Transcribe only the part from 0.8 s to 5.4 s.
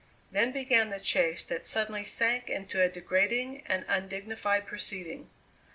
the chase that suddenly sank into a degrading and undignified proceeding.